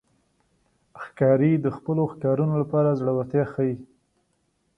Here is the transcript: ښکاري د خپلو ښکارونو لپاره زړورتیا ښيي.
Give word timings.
ښکاري 1.03 1.51
د 1.59 1.67
خپلو 1.77 2.03
ښکارونو 2.13 2.53
لپاره 2.61 2.97
زړورتیا 2.99 3.43
ښيي. 3.53 3.75